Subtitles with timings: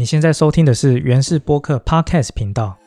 [0.00, 2.78] 你现在收听的是原氏播客 Podcast 频道。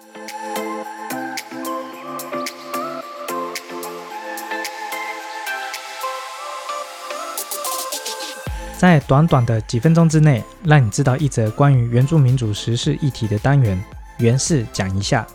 [8.78, 13.78] 在短短的几分钟之内，让你知道一则关于原住民族时事议题的单元——
[14.20, 15.28] 原氏讲一下。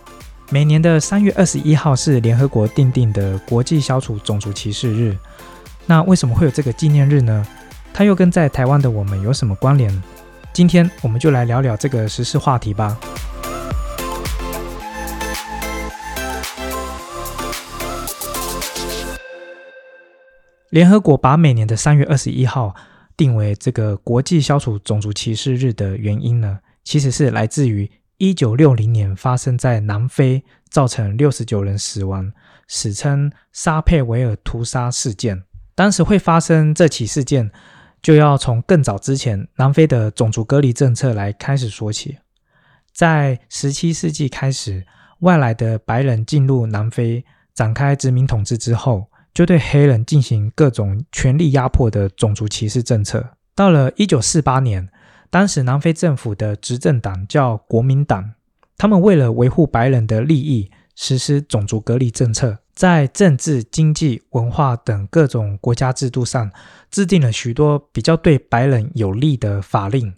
[0.49, 5.15] 每年的三月二十一号是联合国定定的国际消除种族歧视日。
[5.85, 7.47] 那为什么会有这个纪念日呢？
[7.93, 10.03] 它又跟在台湾的我们有什么关联？
[10.57, 12.99] 今天我们就来聊聊这个时事话题吧。
[20.71, 22.75] 联合国把每年的三月二十一号
[23.19, 32.33] 定为这个国际消除种族歧视日的原因呢，其实是来自于一九六零年发生在南非造成六十九人死亡，
[32.67, 35.43] 史称沙佩维尔屠杀事件。
[35.75, 37.53] 当时会发生这起事件。
[38.07, 42.17] 就要从更早之前南非的种族隔离政策来开始说起。
[42.93, 44.87] 在十七世纪开始，
[45.23, 53.29] 外来的白人进入南非展开殖民统治之后，就对黑人进行各种权力压迫的种族歧视政策。
[53.57, 54.89] 到了一九四八年，
[55.29, 58.35] 当时南非政府的执政党叫国民党，
[58.79, 62.59] 他们为了维护白人的利益，实施种族隔离政策。
[62.75, 66.51] 在政治、经济、文化等各种国家制度上，
[66.91, 70.15] 制定了许多比较对白人有利的法令。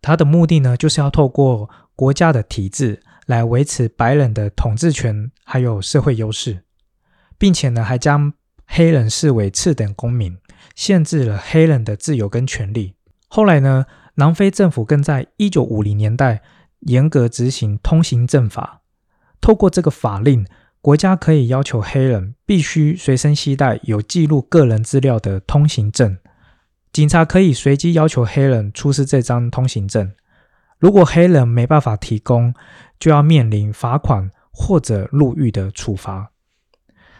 [0.00, 6.62] 它的目的呢，就是要透过国家的体制来维持白人的统治权，还有社会优势，
[7.36, 8.32] 并且呢，还将
[8.66, 10.38] 黑人视为次等公民，
[10.74, 12.94] 限制了黑人的自由跟权利。
[13.28, 16.40] 后来呢，南非政府更在一九五零年代
[16.80, 18.79] 严格执行通行证法，
[19.40, 20.46] 透过这个法令。
[20.82, 26.16] 国家可以要求黑人必须随身携带有记录个人资料的通行证，
[26.90, 30.10] 警察可以随机要求黑人出示这张通行证。
[30.78, 32.54] 如果黑人没办法提供，
[32.98, 36.30] 就要面临罚款或者入狱的处罚。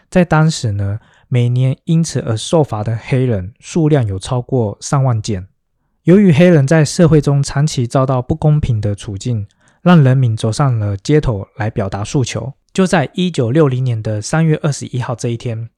[0.09, 5.47] 在当时呢，每年因此而受罚的黑人数量有超过上万件。
[6.05, 9.45] 由于黑人在社会中长期遭到不公平的处境，
[9.81, 12.53] 让人民走上了街头来表达诉求。
[12.73, 15.69] 就在一九六零年的三月二十一号这一天，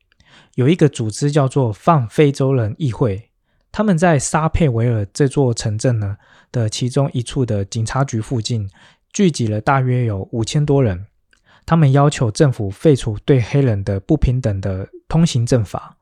[0.55, 3.31] 有一个组织叫做泛非洲人议会，
[3.71, 6.17] 他们在沙佩维尔这座城镇呢
[6.51, 8.69] 的其中一处的警察局附近
[9.11, 11.07] 聚集了大约有五千多人。
[11.65, 15.97] 他们要求政府废除对黑人的不平等的通行证法。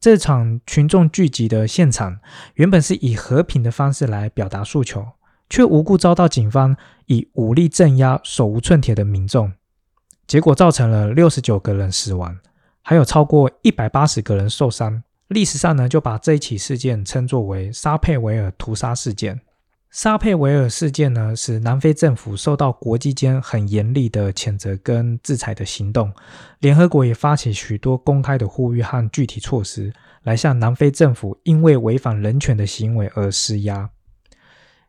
[0.00, 2.18] 这场群众聚集的现场
[2.54, 5.06] 原本是以和平的方式来表达诉求，
[5.50, 6.74] 却无故遭到警方
[7.06, 9.52] 以武力镇压手无寸铁的民众。
[10.26, 12.38] 结果造成了六十九个人死亡，
[12.82, 15.02] 还有超过一百八十个人受伤。
[15.26, 19.40] 历史上呢，就把这一起事件称作为沙佩维尔屠杀事件。
[19.90, 26.12] 沙佩维尔事件呢，使南非政府受到国际间很严厉的谴责跟制裁的行动。
[26.60, 33.90] 联合国也发起许多公开的呼吁和具体措施，来向南非政府因为违反人权的行为而施压。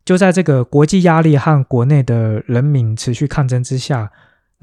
[0.03, 4.11] 就在这个国际压力和国内的人民持续抗争之下。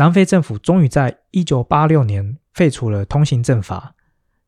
[0.00, 3.96] 南非政府终于在一九八六年废除了通行证法，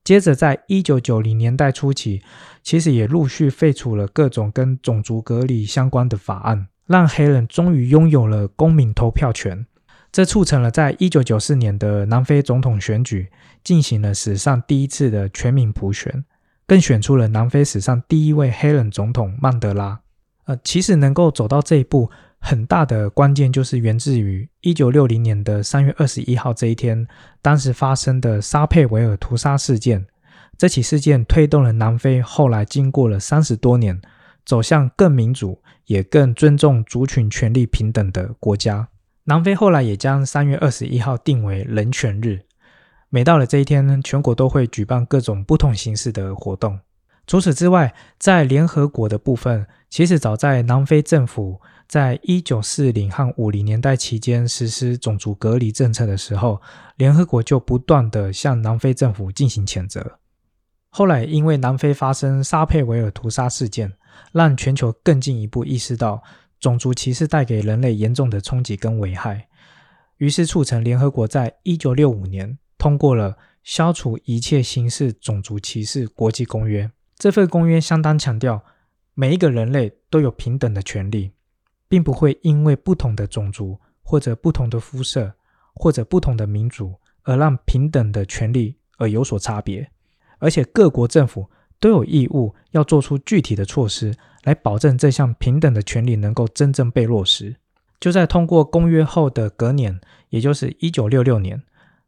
[0.05, 2.23] 接着在一九九零年代初期，
[2.63, 9.67] 其实也陆续废除了各种跟种族隔离相关的法案，让黑人终于拥有了公民投票权。
[10.13, 13.29] 这促成了在一九九四年的南非总统选举
[13.65, 16.25] 进行了史上第一次的全民普选，
[16.65, 19.99] 更选出了南非史上第一位黑人总统曼德拉。
[20.51, 22.11] 呃，其实能够走到这一步。
[22.41, 27.07] 很大的关键就是源自于一九六零年的三月二十一号这一天，
[27.41, 30.05] 当时发生的沙佩维尔屠杀事件。
[30.59, 34.01] 这起事件推动了南非后来经过了三十多年，
[34.45, 38.89] 走向更民主、也更尊重族群权利平等的国家。
[39.25, 42.41] 南非后来也将三月二十一号定为人权日。
[43.09, 46.81] 每到了这一天呢，全国都会举办各种不同形式的活动。
[47.31, 51.61] 除此之外，在联合国的部分，其实早在南非政府。
[51.87, 56.61] 在一九四零和五零年代期间实施种族隔离政策的时候，
[56.97, 60.19] 联合国就不断的向南非政府进行谴责。
[60.91, 63.93] 后来，因为南非发生沙佩维尔屠杀事件，
[64.33, 66.21] 让全球更进一步意识到
[66.59, 69.47] 种族歧视带给人类严重的冲击跟危害，
[70.17, 76.87] 于是促成联合国在一九六五年通过了《消除一切形式种族歧视国际公约》。
[77.21, 78.65] 这份公约相当强调，
[79.15, 81.31] 每一个人类都有平等的权利。
[81.91, 85.35] 并不会因为不同的种族或者不同的肤色
[85.75, 86.95] 或者不同的民族
[87.25, 89.91] 而让平等的权利而有所差别，
[90.39, 91.51] 而且各国政府
[91.81, 94.15] 都有义务要做出具体的措施，
[94.45, 97.57] 来保证这项平等的权利能够真正被落实。
[97.99, 101.61] 就在通过公约后的隔年，也就是一九六六年，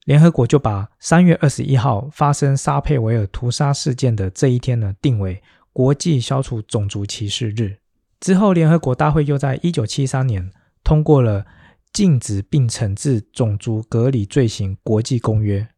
[0.05, 7.79] 联合国就把三月二十一号发生沙佩维尔屠杀事件的这一天呢，定为国际消除种族歧视日。
[8.21, 10.51] 之后，联合国大会又在一九七三年
[10.83, 11.47] 通过了
[11.93, 15.69] 禁止并惩治种族隔离罪行国际公约，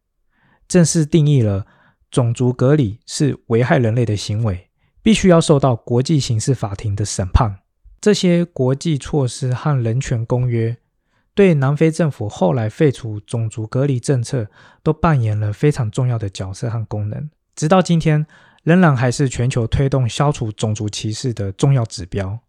[0.67, 1.65] 正式定义了。
[2.11, 4.69] 种族隔离是危害人类的行为，
[5.01, 7.59] 必须要受到国际刑事法庭的审判。
[7.99, 10.77] 这些国际措施和人权公约
[11.35, 14.47] 对南非政府后来废除种族隔离政策
[14.81, 17.29] 都扮演了非常重要的角色和功能。
[17.55, 18.25] 直到今天，
[18.63, 22.39] 仍然还是全球推动消除种族歧视的重要指标。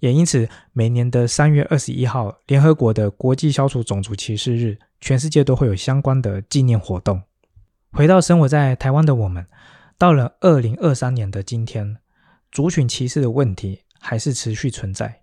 [0.00, 7.22] 也因此，每年的三月二十一号，联合国的国际消除种族歧视日，全世界都会有相关的纪念活动。
[7.92, 9.46] 回到生活在台湾的我们，
[9.96, 11.98] 到了二零二三年的今天，
[12.50, 15.21] 族群歧视的问题还是持续存在，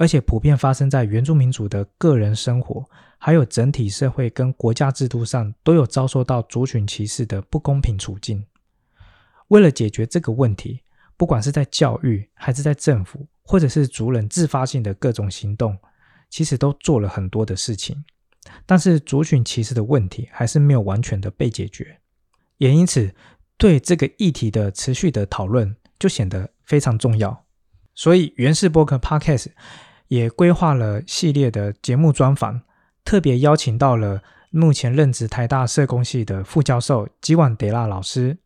[0.00, 2.82] 而且普遍发生在原住民族的个人生活，
[3.18, 8.42] 还有整体社会跟国家制度上都有遭受到族群歧视的不公平处境。
[9.48, 10.80] 为了解决这个问题，
[11.18, 15.76] 不管是在教育，还是在政府，或者是族人自发性的各种行动，
[16.30, 18.02] 其实都做了很多的事情。
[18.64, 22.00] 但是族群歧视的问题还是没有完全的被解决，
[22.56, 23.14] 也因此
[23.58, 27.44] 对这个议题的持续的讨论就显得非常重要。
[27.94, 29.48] 所以原氏播客 Podcast
[30.10, 32.60] 也规划了系列的节目专访，
[33.04, 34.20] 特别邀请到了
[34.50, 38.36] 目前任职台大社工系的副教授吉万德拉老师，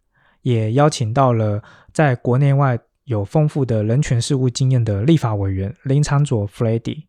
[0.43, 1.62] 也邀请到了
[1.93, 7.05] 在国内外有丰富的人权事务经验的立法委员林长佐 Freddy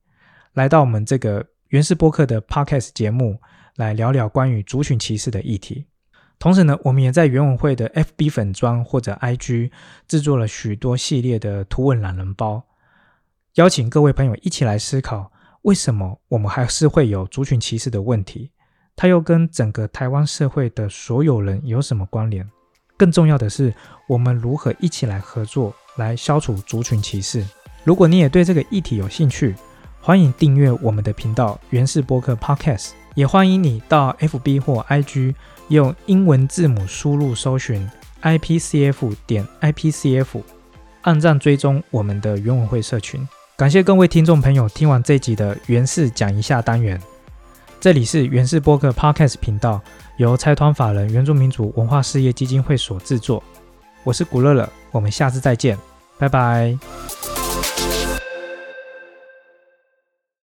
[0.53, 1.45] 来到我们这个。
[1.69, 3.41] 原始播客的 Podcast 节目
[3.75, 5.87] 来聊聊关于族群歧视的议题。
[6.37, 9.71] 同时呢，我们也在原委会的 FB 粉砖或者 IG
[10.07, 12.63] 制作了许多系列的图文懒人包，
[13.55, 15.31] 邀请各位朋友一起来思考：
[15.61, 18.51] 为什么我们还是会有族群歧视的问题？
[18.97, 22.45] 它又跟整个台湾社会的所有人有什么关联？
[22.97, 23.73] 更重要的是，
[24.09, 27.45] 我们如何一起来合作来消除族群歧视？
[27.85, 29.55] 如果你也对这个议题有兴趣，
[30.01, 35.33] 欢迎订阅我们的频道原氏播客 Podcast，也欢迎你到 FB 或 IG
[35.69, 37.89] 用英文字母输入搜寻
[38.21, 40.41] IPCF 点 IPCF，
[41.03, 43.25] 按赞追踪我们的原文会社群。
[43.57, 47.01] 感谢各位听众朋友听完这集的原氏讲一下单元。
[47.79, 49.81] 这里是原氏播客 Podcast 频道，
[50.17, 53.41] 由拆团法人原住民族文化事业基金会所制作。
[54.03, 55.77] 我是古乐乐，我们下次再见，
[56.17, 56.77] 拜拜。